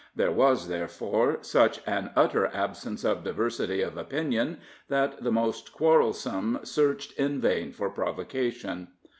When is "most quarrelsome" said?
5.31-6.61